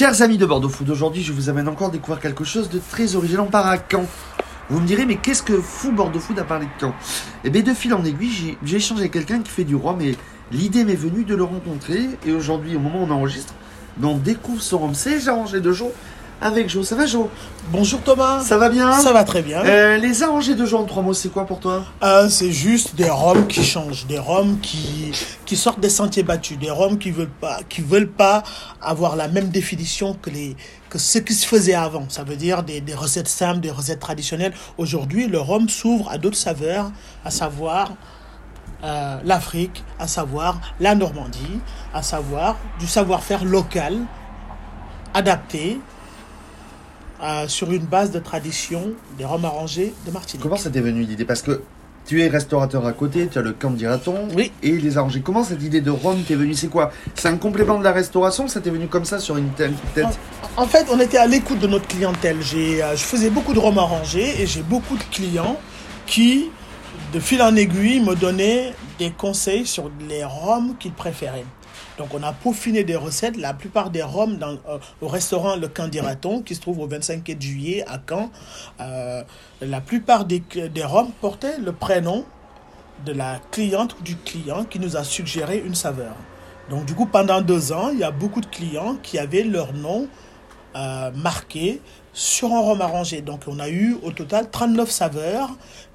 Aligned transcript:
Chers 0.00 0.22
amis 0.22 0.38
de 0.38 0.46
Bordeaux 0.46 0.70
Food, 0.70 0.88
aujourd'hui 0.88 1.22
je 1.22 1.30
vous 1.30 1.50
amène 1.50 1.68
encore 1.68 1.90
découvrir 1.90 2.22
quelque 2.22 2.42
chose 2.42 2.70
de 2.70 2.78
très 2.78 3.16
original. 3.16 3.44
On 3.46 3.50
part 3.50 3.66
à 3.66 3.76
Caen. 3.76 4.06
Vous 4.70 4.80
me 4.80 4.86
direz, 4.86 5.04
mais 5.04 5.16
qu'est-ce 5.16 5.42
que 5.42 5.60
fout 5.60 5.94
Bordeaux 5.94 6.20
Food 6.20 6.38
à 6.38 6.44
parler 6.44 6.64
de 6.64 6.70
Caen? 6.80 6.94
Eh 7.44 7.50
bien, 7.50 7.60
de 7.60 7.74
fil 7.74 7.92
en 7.92 8.02
aiguille, 8.02 8.30
j'ai- 8.30 8.58
j'ai 8.64 8.76
échangé 8.78 9.02
avec 9.02 9.12
quelqu'un 9.12 9.42
qui 9.42 9.50
fait 9.50 9.64
du 9.64 9.76
rhum 9.76 10.00
et 10.00 10.16
l'idée 10.52 10.84
m'est 10.84 10.94
venue 10.94 11.24
de 11.24 11.34
le 11.34 11.44
rencontrer. 11.44 12.08
Et 12.24 12.32
aujourd'hui, 12.32 12.76
au 12.76 12.78
moment 12.78 13.02
où 13.02 13.08
on 13.08 13.10
enregistre, 13.10 13.52
on 14.02 14.16
découvre 14.16 14.62
son 14.62 14.78
rhum. 14.78 14.94
C'est 14.94 15.28
Arrangé 15.28 15.60
de 15.60 15.70
Jo 15.70 15.92
avec 16.40 16.68
Jo. 16.70 16.82
Ça 16.82 16.94
va, 16.96 17.06
Jo 17.06 17.30
Bonjour 17.70 18.00
Thomas. 18.00 18.40
Ça 18.42 18.56
va 18.56 18.68
bien 18.68 18.92
Ça 18.92 19.12
va 19.12 19.24
très 19.24 19.42
bien. 19.42 19.62
Euh, 19.64 19.96
Les 19.98 20.22
arrangés 20.22 20.54
de 20.54 20.64
Jo 20.64 20.78
en 20.78 20.84
trois 20.84 21.02
mots, 21.02 21.12
c'est 21.12 21.28
quoi 21.28 21.46
pour 21.46 21.60
toi 21.60 21.84
Euh, 22.02 22.28
c'est 22.28 22.50
juste 22.52 22.94
des 22.94 23.10
roms 23.10 23.46
qui 23.46 23.62
changent, 23.62 24.06
des 24.06 24.18
roms 24.18 24.58
qui, 24.60 25.12
qui 25.44 25.56
sortent 25.56 25.80
des 25.80 25.90
sentiers 25.90 26.22
battus, 26.22 26.58
des 26.58 26.70
roms 26.70 26.98
qui 26.98 27.10
veulent 27.10 27.28
pas, 27.28 27.58
qui 27.68 27.82
veulent 27.82 28.10
pas 28.10 28.42
avoir 28.80 29.16
la 29.16 29.28
même 29.28 29.48
définition 29.50 30.14
que 30.14 30.30
les 30.30 30.56
que 30.88 30.98
ce 30.98 31.18
qui 31.18 31.34
se 31.34 31.46
faisait 31.46 31.74
avant. 31.74 32.06
Ça 32.08 32.24
veut 32.24 32.34
dire 32.36 32.62
des, 32.64 32.80
des 32.80 32.94
recettes 32.94 33.28
simples, 33.28 33.60
des 33.60 33.70
recettes 33.70 34.00
traditionnelles. 34.00 34.52
Aujourd'hui, 34.76 35.28
le 35.28 35.38
rhum 35.38 35.68
s'ouvre 35.68 36.10
à 36.10 36.18
d'autres 36.18 36.36
saveurs, 36.38 36.90
à 37.24 37.30
savoir 37.30 37.92
euh, 38.82 39.18
l'Afrique, 39.24 39.84
à 40.00 40.08
savoir 40.08 40.58
la 40.80 40.96
Normandie, 40.96 41.60
à 41.94 42.02
savoir 42.02 42.56
du 42.80 42.88
savoir-faire 42.88 43.44
local, 43.44 43.98
adapté 45.14 45.78
euh, 47.22 47.48
sur 47.48 47.70
une 47.72 47.84
base 47.84 48.10
de 48.10 48.18
tradition 48.18 48.92
des 49.18 49.24
rhums 49.24 49.44
arrangés 49.44 49.92
de 50.06 50.10
Martinique. 50.10 50.42
Comment 50.42 50.56
ça 50.56 50.70
t'est 50.70 50.80
venu 50.80 51.02
l'idée 51.02 51.24
Parce 51.24 51.42
que 51.42 51.62
tu 52.06 52.22
es 52.22 52.28
restaurateur 52.28 52.86
à 52.86 52.92
côté, 52.92 53.28
tu 53.30 53.38
as 53.38 53.42
le 53.42 53.52
camp 53.52 53.70
dira-t-on, 53.70 54.28
Oui. 54.34 54.50
et 54.62 54.72
les 54.72 54.96
arrangés. 54.98 55.20
Comment 55.20 55.44
cette 55.44 55.62
idée 55.62 55.80
de 55.80 55.90
rhum 55.90 56.20
t'est 56.26 56.34
venue 56.34 56.54
C'est 56.54 56.68
quoi 56.68 56.90
C'est 57.14 57.28
un 57.28 57.36
complément 57.36 57.78
de 57.78 57.84
la 57.84 57.92
restauration 57.92 58.48
Ça 58.48 58.60
t'est 58.60 58.70
venu 58.70 58.86
comme 58.88 59.04
ça 59.04 59.18
sur 59.18 59.36
une 59.36 59.50
telle 59.50 59.74
tête 59.94 60.06
En 60.56 60.66
fait, 60.66 60.86
on 60.90 60.98
était 60.98 61.18
à 61.18 61.26
l'écoute 61.26 61.58
de 61.60 61.66
notre 61.66 61.86
clientèle. 61.86 62.38
J'ai, 62.40 62.82
euh, 62.82 62.96
je 62.96 63.02
faisais 63.02 63.30
beaucoup 63.30 63.52
de 63.52 63.58
rhum 63.58 63.78
arrangé 63.78 64.40
et 64.42 64.46
j'ai 64.46 64.62
beaucoup 64.62 64.96
de 64.96 65.04
clients 65.12 65.58
qui, 66.06 66.50
de 67.12 67.20
fil 67.20 67.42
en 67.42 67.54
aiguille, 67.54 68.00
me 68.00 68.14
donnaient 68.16 68.72
des 68.98 69.10
conseils 69.10 69.66
sur 69.66 69.90
les 70.08 70.24
rhums 70.24 70.74
qu'ils 70.80 70.92
préféraient. 70.92 71.44
Donc, 72.00 72.14
on 72.14 72.22
a 72.22 72.32
peaufiné 72.32 72.82
des 72.82 72.96
recettes. 72.96 73.36
La 73.36 73.52
plupart 73.52 73.90
des 73.90 74.02
rhums 74.02 74.38
dans, 74.38 74.52
euh, 74.52 74.78
au 75.02 75.06
restaurant 75.06 75.54
Le 75.56 75.68
Candiraton, 75.68 76.40
qui 76.40 76.54
se 76.54 76.60
trouve 76.62 76.78
au 76.78 76.86
25 76.86 77.22
quai 77.22 77.34
de 77.34 77.42
juillet 77.42 77.84
à 77.86 78.00
Caen, 78.08 78.30
euh, 78.80 79.22
la 79.60 79.82
plupart 79.82 80.24
des, 80.24 80.38
des 80.40 80.82
rhums 80.82 81.10
portaient 81.20 81.58
le 81.58 81.72
prénom 81.72 82.24
de 83.04 83.12
la 83.12 83.38
cliente 83.50 83.96
ou 84.00 84.02
du 84.02 84.16
client 84.16 84.64
qui 84.64 84.78
nous 84.78 84.96
a 84.96 85.04
suggéré 85.04 85.58
une 85.58 85.74
saveur. 85.74 86.14
Donc 86.70 86.86
du 86.86 86.94
coup, 86.94 87.04
pendant 87.04 87.42
deux 87.42 87.70
ans, 87.70 87.90
il 87.92 87.98
y 87.98 88.04
a 88.04 88.10
beaucoup 88.10 88.40
de 88.40 88.46
clients 88.46 88.96
qui 89.02 89.18
avaient 89.18 89.44
leur 89.44 89.74
nom 89.74 90.08
euh, 90.76 91.10
marqué 91.14 91.82
sur 92.14 92.50
un 92.54 92.60
rhum 92.60 92.80
arrangé. 92.80 93.20
Donc 93.20 93.42
on 93.46 93.58
a 93.58 93.68
eu 93.68 93.98
au 94.02 94.10
total 94.10 94.48
39 94.50 94.90
saveurs 94.90 95.50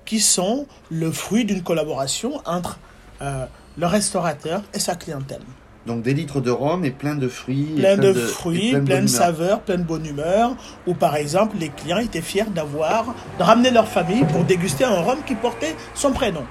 qui 0.06 0.20
sont 0.20 0.68
le 0.92 1.12
fruit 1.12 1.46
d'une 1.46 1.64
collaboration 1.64 2.44
entre 2.46 2.78
le 3.22 3.88
restaurateur 3.88 4.62
et 4.72 4.80
sa 4.80 4.94
clientèle. 4.94 5.42
Donc 5.86 6.02
des 6.02 6.14
litres 6.16 6.42
de 6.42 6.50
rhum 6.50 6.84
et 6.84 6.90
plein 6.92 7.16
de 7.16 7.28
fruits. 7.28 7.68
et 7.78 7.80
Plein 7.82 7.98
de 7.98 8.12
fruits, 8.14 8.72
plein 8.72 8.80
de 8.80 8.86
plein 8.86 9.08
saveurs, 9.08 9.62
plein 9.62 9.78
de 9.78 9.84
bonne 9.84 10.06
humeur. 10.06 10.56
Ou 10.88 10.94
par 10.96 11.16
exemple, 11.16 11.58
les 11.60 11.70
clients 11.70 12.00
étaient 12.00 12.22
fiers 12.22 12.46
d'avoir, 12.54 13.14
de 13.38 13.44
ramener 13.44 13.70
leur 13.72 13.88
famille 13.88 14.24
pour 14.26 14.44
déguster 14.46 14.84
un 14.84 15.02
rhum 15.02 15.20
qui 15.28 15.36
portait 15.36 15.76
son 15.94 16.12
prénom. 16.12 16.42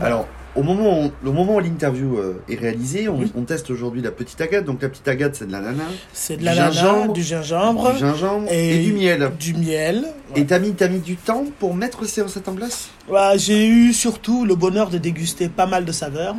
Alors, 0.00 0.26
au 0.56 0.62
moment 0.62 1.04
où, 1.04 1.12
le 1.22 1.30
moment 1.32 1.56
où 1.56 1.60
l'interview 1.60 2.16
euh, 2.16 2.42
est 2.48 2.56
réalisée, 2.58 3.08
on, 3.08 3.18
Oui. 3.18 3.32
on 3.36 3.42
teste 3.42 3.70
aujourd'hui 3.70 4.02
la 4.02 4.10
petite 4.10 4.40
agate. 4.40 4.64
Donc 4.64 4.82
la 4.82 4.88
petite 4.88 5.06
agate, 5.06 5.36
c'est 5.36 5.46
de 5.46 5.52
l'ananas, 5.52 5.84
C'est 6.12 6.36
de 6.38 6.44
l'ananas, 6.44 6.72
gingembre, 6.72 7.12
du 7.12 7.22
gingembre, 7.22 7.92
du 7.92 7.98
gingembre 8.00 8.48
et, 8.50 8.76
et- 8.82 8.84
du 8.84 8.92
miel. 8.94 9.30
du 9.38 9.54
miel. 9.54 10.06
Et 10.34 10.44
t'as 10.44 10.58
mis, 10.58 10.72
t'as 10.72 10.88
mis 10.88 11.00
du 11.00 11.16
temps 11.16 11.44
pour 11.60 11.74
mettre 11.74 12.04
ces 12.06 12.22
recettes 12.22 12.48
en 12.48 12.54
place? 12.54 12.88
Ouais, 13.08 13.38
J'ai 13.38 13.66
eu 13.68 13.92
surtout 13.92 14.44
le 14.44 14.54
bonheur 14.56 14.88
de 14.90 14.98
déguster 14.98 15.48
pas 15.48 15.66
mal 15.66 15.84
de 15.84 15.92
saveurs, 15.92 16.34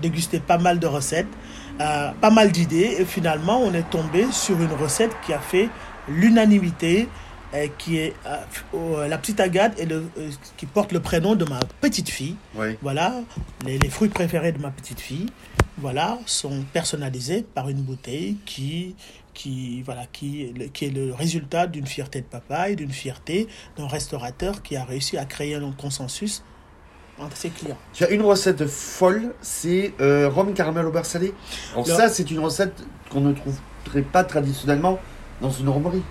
déguster 0.00 0.38
pas 0.38 0.58
mal 0.58 0.78
de 0.78 0.86
recettes, 0.86 1.26
euh, 1.80 2.10
pas 2.20 2.30
mal 2.30 2.52
d'idées. 2.52 2.96
Et 2.98 3.04
finalement, 3.04 3.60
on 3.60 3.72
est 3.74 3.88
tombé 3.90 4.26
sur 4.32 4.60
une 4.60 4.72
recette 4.72 5.12
qui 5.24 5.32
a 5.32 5.38
fait 5.40 5.68
l'unanimité, 6.08 7.08
euh, 7.54 7.66
qui 7.78 7.98
est 7.98 8.14
euh, 8.74 9.08
la 9.08 9.18
petite 9.18 9.40
agate 9.40 9.78
et 9.78 9.86
le, 9.86 10.04
euh, 10.18 10.30
qui 10.56 10.66
porte 10.66 10.92
le 10.92 11.00
prénom 11.00 11.34
de 11.34 11.44
ma 11.44 11.60
petite 11.80 12.08
fille. 12.08 12.36
Oui. 12.54 12.76
Voilà, 12.82 13.14
les, 13.66 13.78
les 13.78 13.88
fruits 13.90 14.08
préférés 14.08 14.52
de 14.52 14.58
ma 14.58 14.70
petite 14.70 15.00
fille, 15.00 15.26
voilà, 15.78 16.18
sont 16.26 16.64
personnalisés 16.72 17.44
par 17.54 17.68
une 17.68 17.82
bouteille 17.82 18.36
qui, 18.46 18.94
qui, 19.34 19.82
voilà, 19.82 20.02
qui, 20.12 20.44
est 20.44 20.58
le- 20.58 20.66
qui 20.66 20.86
est 20.86 20.90
le 20.90 21.12
résultat 21.14 21.66
d'une 21.66 21.86
fierté 21.86 22.20
de 22.20 22.26
papa 22.26 22.70
et 22.70 22.76
d'une 22.76 22.90
fierté 22.92 23.48
d'un 23.76 23.86
restaurateur 23.86 24.62
qui 24.62 24.76
a 24.76 24.84
réussi 24.84 25.16
à 25.18 25.24
créer 25.24 25.54
un 25.56 25.72
consensus 25.72 26.42
entre 27.18 27.36
ses 27.36 27.50
clients. 27.50 27.78
Tu 27.92 28.04
as 28.04 28.10
une 28.10 28.22
recette 28.22 28.66
folle, 28.66 29.32
c'est 29.42 29.92
euh, 30.00 30.28
rhum 30.28 30.54
caramel 30.54 30.86
au 30.86 30.90
beurre 30.90 31.06
salé. 31.06 31.32
Alors 31.72 31.86
Le- 31.86 31.94
ça, 31.94 32.08
c'est 32.08 32.30
une 32.30 32.40
recette 32.40 32.74
qu'on 33.10 33.20
ne 33.20 33.32
trouverait 33.32 34.02
pas 34.02 34.24
traditionnellement 34.24 34.98
dans 35.40 35.50
une 35.50 35.68
rhumerie. 35.68 36.02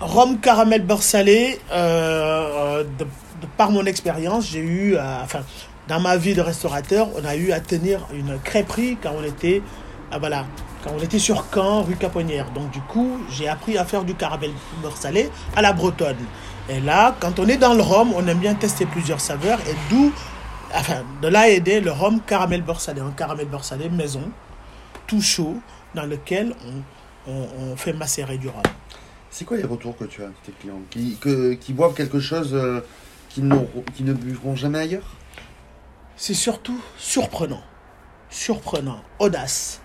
Rhum 0.00 0.38
caramel 0.38 0.82
beurre 0.84 1.02
salé, 1.02 1.58
euh, 1.72 2.84
de, 2.98 3.04
de 3.04 3.46
par 3.56 3.70
mon 3.70 3.84
expérience, 3.86 4.46
j'ai 4.50 4.60
eu, 4.60 4.96
euh, 4.96 5.22
enfin, 5.22 5.40
dans 5.88 6.00
ma 6.00 6.16
vie 6.16 6.34
de 6.34 6.40
restaurateur, 6.40 7.08
on 7.16 7.24
a 7.24 7.36
eu 7.36 7.52
à 7.52 7.60
tenir 7.60 8.06
une 8.12 8.38
crêperie 8.42 8.96
quand 9.02 9.12
on 9.18 9.24
était, 9.24 9.62
ah, 10.10 10.18
voilà, 10.18 10.44
quand 10.82 10.90
on 10.98 11.02
était 11.02 11.18
sur 11.18 11.44
Caen, 11.54 11.82
rue 11.82 11.96
Caponnière. 11.96 12.50
Donc 12.54 12.70
du 12.70 12.80
coup, 12.80 13.18
j'ai 13.30 13.48
appris 13.48 13.78
à 13.78 13.84
faire 13.84 14.04
du 14.04 14.14
caramel 14.14 14.50
beurre 14.82 14.96
salé 14.96 15.30
à 15.56 15.62
la 15.62 15.72
bretonne. 15.72 16.16
Et 16.68 16.80
là, 16.80 17.14
quand 17.20 17.38
on 17.38 17.46
est 17.46 17.56
dans 17.58 17.74
le 17.74 17.82
rhum, 17.82 18.12
on 18.14 18.26
aime 18.26 18.38
bien 18.38 18.54
tester 18.54 18.86
plusieurs 18.86 19.20
saveurs 19.20 19.58
et 19.68 19.74
d'où, 19.90 20.12
enfin, 20.74 21.04
de 21.22 21.28
là 21.28 21.46
né 21.60 21.80
le 21.80 21.90
rhum 21.92 22.20
caramel 22.20 22.62
beurre 22.62 22.80
salé, 22.80 23.00
un 23.00 23.10
caramel 23.10 23.46
beurre 23.46 23.64
salé 23.64 23.88
maison, 23.88 24.30
tout 25.06 25.20
chaud, 25.20 25.56
dans 25.94 26.04
lequel 26.06 26.54
on, 27.26 27.30
on, 27.32 27.48
on 27.72 27.76
fait 27.76 27.92
macérer 27.92 28.38
du 28.38 28.48
rhum. 28.48 28.62
C'est 29.30 29.44
quoi 29.44 29.56
les 29.56 29.64
retours 29.64 29.96
que 29.96 30.04
tu 30.04 30.22
as 30.22 30.26
de 30.28 30.32
tes 30.44 30.52
clients 30.52 30.80
qui, 30.90 31.16
que- 31.20 31.54
qui 31.54 31.72
boivent 31.72 31.94
quelque 31.94 32.20
chose 32.20 32.50
euh, 32.54 32.80
qu'ils 33.28 33.46
ne 33.48 34.12
buvront 34.12 34.54
jamais 34.54 34.78
ailleurs? 34.78 35.06
C'est 36.16 36.34
surtout 36.34 36.80
surprenant. 36.96 37.62
Surprenant. 38.30 39.02
Audace. 39.18 39.80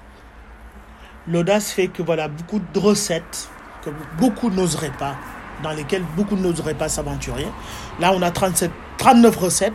L'audace 1.27 1.71
fait 1.71 1.87
que 1.87 2.01
voilà, 2.03 2.27
beaucoup 2.27 2.59
de 2.59 2.79
recettes 2.79 3.49
que 3.83 3.89
beaucoup 4.19 4.49
n'oseraient 4.49 4.91
pas, 4.97 5.15
dans 5.63 5.71
lesquelles 5.71 6.03
beaucoup 6.15 6.35
n'oseraient 6.35 6.73
pas 6.75 6.89
s'aventurer. 6.89 7.47
Là, 7.99 8.11
on 8.13 8.21
a 8.21 8.31
37, 8.31 8.71
39 8.97 9.35
recettes, 9.37 9.73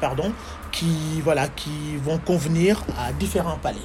pardon, 0.00 0.32
qui, 0.72 1.20
voilà, 1.22 1.48
qui 1.48 1.96
vont 2.02 2.18
convenir 2.18 2.82
à 2.98 3.12
différents 3.12 3.58
palais. 3.58 3.78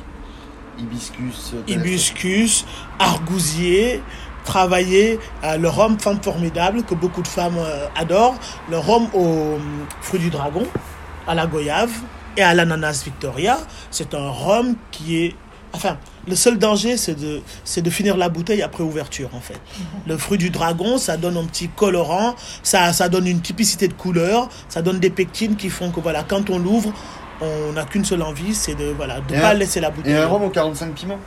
Hibiscus. 0.78 1.54
Hibiscus, 1.68 2.66
argousier, 3.00 4.02
travailler 4.44 5.20
euh, 5.44 5.58
le 5.58 5.70
rhum 5.70 6.00
femme 6.00 6.22
formidable 6.22 6.84
que 6.84 6.96
beaucoup 6.96 7.22
de 7.22 7.28
femmes 7.28 7.58
euh, 7.58 7.88
adorent, 7.96 8.36
le 8.70 8.78
rhum 8.78 9.08
au 9.14 9.26
euh, 9.26 9.58
fruit 10.02 10.20
du 10.20 10.30
dragon, 10.30 10.64
à 11.28 11.36
la 11.36 11.46
goyave 11.46 11.92
et 12.38 12.42
à 12.42 12.54
l'ananas 12.54 13.04
Victoria. 13.04 13.60
C'est 13.92 14.14
un 14.14 14.30
rhum 14.30 14.76
qui 14.92 15.26
est... 15.26 15.36
Enfin, 15.74 15.98
le 16.28 16.36
seul 16.36 16.58
danger, 16.58 16.98
c'est 16.98 17.16
de, 17.16 17.42
c'est 17.64 17.82
de 17.82 17.90
finir 17.90 18.18
la 18.18 18.30
bouteille 18.30 18.62
après 18.62 18.84
ouverture, 18.84 19.30
en 19.34 19.40
fait. 19.40 19.60
Le 20.06 20.18
fruit 20.18 20.38
du 20.38 20.50
dragon, 20.50 20.98
ça 20.98 21.18
donne 21.18 21.38
un 21.38 21.46
petit 21.46 21.70
colorant, 21.70 22.36
ça, 22.62 22.92
ça 22.94 23.10
donne 23.10 23.26
une 23.28 23.42
typicité 23.42 23.88
de 23.88 23.94
couleur, 23.94 24.50
ça 24.70 24.82
donne 24.82 25.00
des 25.00 25.10
pectines 25.10 25.56
qui 25.56 25.70
font 25.70 25.92
que, 25.92 26.00
voilà, 26.00 26.24
quand 26.24 26.50
on 26.50 26.60
l'ouvre, 26.60 26.94
on 27.42 27.74
n'a 27.74 27.84
qu'une 27.86 28.06
seule 28.06 28.22
envie, 28.22 28.54
c'est 28.54 28.76
de 28.76 28.86
voilà 28.96 29.20
de 29.22 29.34
pas 29.40 29.50
un- 29.50 29.54
laisser 29.54 29.80
la 29.80 29.90
bouteille. 29.90 30.14
Et 30.14 30.18
un 30.18 30.28
rhum 30.28 30.44
aux 30.44 30.50
45 30.50 30.94
piments 30.94 31.18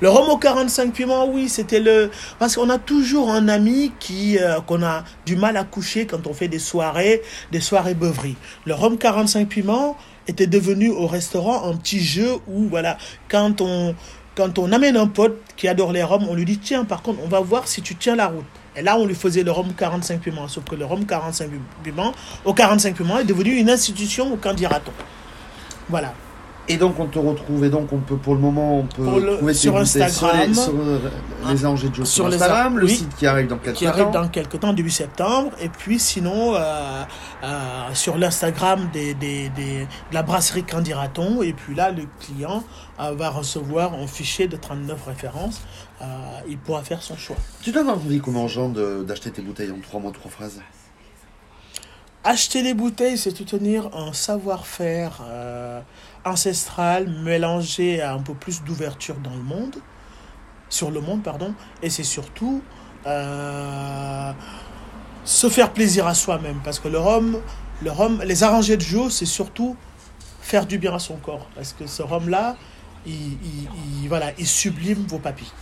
Le 0.00 0.08
rhum 0.08 0.28
au 0.28 0.36
45 0.36 0.92
piments, 0.92 1.26
oui, 1.28 1.48
c'était 1.48 1.80
le... 1.80 2.10
Parce 2.38 2.56
qu'on 2.56 2.70
a 2.70 2.78
toujours 2.78 3.30
un 3.30 3.48
ami 3.48 3.92
qui 3.98 4.38
euh, 4.38 4.60
qu'on 4.60 4.82
a 4.82 5.04
du 5.24 5.36
mal 5.36 5.56
à 5.56 5.64
coucher 5.64 6.06
quand 6.06 6.26
on 6.26 6.34
fait 6.34 6.48
des 6.48 6.58
soirées, 6.58 7.22
des 7.52 7.60
soirées 7.60 7.94
beuveries. 7.94 8.36
Le 8.64 8.74
rhum 8.74 8.96
45 8.98 9.48
piments 9.48 9.96
était 10.28 10.46
devenu 10.46 10.88
au 10.90 11.06
restaurant 11.06 11.68
un 11.70 11.76
petit 11.76 12.00
jeu 12.00 12.32
où, 12.48 12.68
voilà, 12.68 12.96
quand 13.28 13.60
on, 13.60 13.94
quand 14.34 14.58
on 14.58 14.72
amène 14.72 14.96
un 14.96 15.06
pote 15.06 15.38
qui 15.56 15.68
adore 15.68 15.92
les 15.92 16.02
rhums, 16.02 16.26
on 16.28 16.34
lui 16.34 16.44
dit, 16.44 16.58
tiens, 16.58 16.84
par 16.84 17.02
contre, 17.02 17.20
on 17.24 17.28
va 17.28 17.40
voir 17.40 17.68
si 17.68 17.80
tu 17.82 17.94
tiens 17.94 18.16
la 18.16 18.26
route. 18.26 18.44
Et 18.78 18.82
là, 18.82 18.98
on 18.98 19.06
lui 19.06 19.14
faisait 19.14 19.42
le 19.42 19.50
rhum 19.52 19.72
45 19.72 20.20
piments. 20.20 20.48
Sauf 20.48 20.64
que 20.64 20.74
le 20.74 20.84
rhum 20.84 21.06
45 21.06 21.48
piments, 21.82 22.12
au 22.44 22.52
45 22.52 22.94
piments, 22.96 23.18
est 23.18 23.24
devenu 23.24 23.52
une 23.54 23.70
institution 23.70 24.32
au 24.32 24.36
Candiraton. 24.36 24.92
Voilà. 25.88 26.12
Et 26.68 26.78
donc 26.78 26.98
on 26.98 27.06
te 27.06 27.16
retrouve 27.20 27.64
et 27.64 27.70
donc 27.70 27.92
on 27.92 27.98
peut 27.98 28.16
pour 28.16 28.34
le 28.34 28.40
moment 28.40 28.80
on 28.80 28.86
peut 28.86 29.20
le- 29.20 29.36
trouver 29.36 29.54
sur 29.54 29.72
bouteilles 29.72 30.02
Instagram. 30.02 30.52
sur 30.52 30.72
les, 30.72 30.78
euh, 30.80 30.98
les 31.48 31.64
arrangés 31.64 31.88
de 31.90 31.94
Joe 31.94 32.08
sur, 32.08 32.26
les 32.26 32.34
Instagram, 32.34 32.72
ar- 32.74 32.78
le 32.80 32.86
oui. 32.86 32.96
site 32.96 33.14
qui 33.16 33.24
arrive 33.24 33.46
dans 33.46 33.58
quelques 33.58 33.76
qui 33.76 33.86
arrive 33.86 34.06
temps. 34.06 34.10
dans 34.10 34.26
quelques 34.28 34.58
temps, 34.58 34.72
début 34.72 34.90
septembre. 34.90 35.52
Et 35.60 35.68
puis 35.68 36.00
sinon, 36.00 36.56
euh, 36.56 37.04
euh, 37.44 37.46
sur 37.94 38.18
l'Instagram 38.18 38.88
des, 38.92 39.14
des, 39.14 39.48
des- 39.50 39.82
de 39.84 40.14
la 40.14 40.24
brasserie 40.24 40.64
Candiraton. 40.64 41.40
Et 41.42 41.52
puis 41.52 41.76
là, 41.76 41.92
le 41.92 42.02
client 42.18 42.64
euh, 42.98 43.12
va 43.16 43.30
recevoir 43.30 43.94
un 43.94 44.08
fichier 44.08 44.48
de 44.48 44.56
39 44.56 44.98
références. 45.06 45.60
Il 46.48 46.58
pourra 46.58 46.82
faire 46.82 47.00
son 47.00 47.16
choix. 47.16 47.36
Tu 47.62 47.70
donnes 47.70 47.88
envie 47.88 48.20
comment 48.20 48.48
Jean 48.48 48.70
de- 48.70 49.04
d'acheter 49.06 49.30
tes 49.30 49.40
bouteilles 49.40 49.70
en 49.70 49.78
trois 49.80 50.00
mots, 50.00 50.10
trois 50.10 50.32
phrases? 50.32 50.60
Acheter 52.28 52.60
les 52.62 52.74
bouteilles, 52.74 53.16
c'est 53.16 53.36
soutenir 53.36 53.88
un 53.96 54.12
savoir-faire 54.12 55.20
euh, 55.28 55.80
ancestral 56.24 57.08
mélangé 57.08 58.02
à 58.02 58.14
un 58.14 58.18
peu 58.18 58.34
plus 58.34 58.64
d'ouverture 58.64 59.14
dans 59.20 59.30
le 59.30 59.42
monde, 59.44 59.76
sur 60.68 60.90
le 60.90 61.00
monde, 61.00 61.22
pardon, 61.22 61.54
et 61.84 61.88
c'est 61.88 62.02
surtout 62.02 62.62
euh, 63.06 64.32
se 65.24 65.48
faire 65.48 65.72
plaisir 65.72 66.08
à 66.08 66.14
soi-même, 66.14 66.58
parce 66.64 66.80
que 66.80 66.88
le 66.88 66.98
rhum, 66.98 67.38
le 67.80 67.92
rhum, 67.92 68.20
les 68.24 68.42
arrangés 68.42 68.76
de 68.76 68.82
Joe, 68.82 69.12
c'est 69.14 69.24
surtout 69.24 69.76
faire 70.40 70.66
du 70.66 70.78
bien 70.78 70.94
à 70.96 70.98
son 70.98 71.18
corps, 71.18 71.46
parce 71.54 71.74
que 71.74 71.86
ce 71.86 72.02
rhum-là, 72.02 72.56
il, 73.06 73.12
il- 73.14 73.68
il- 74.02 74.08
voilà, 74.08 74.32
il 74.36 74.48
sublime 74.48 75.06
vos 75.06 75.20
papilles. 75.20 75.52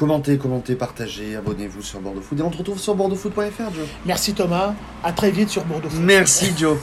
Commentez, 0.00 0.38
commentez, 0.38 0.76
partagez, 0.76 1.36
abonnez-vous 1.36 1.82
sur 1.82 2.00
Bordeaux 2.00 2.22
Food 2.22 2.40
et 2.40 2.42
on 2.42 2.48
te 2.48 2.56
retrouve 2.56 2.78
sur 2.78 2.94
bordeauxfood.fr 2.94 3.74
Joe. 3.74 3.86
Merci 4.06 4.32
Thomas, 4.32 4.72
à 5.04 5.12
très 5.12 5.30
vite 5.30 5.50
sur 5.50 5.62
Bordeaux. 5.66 5.90
Merci 6.00 6.54
Joe. 6.56 6.78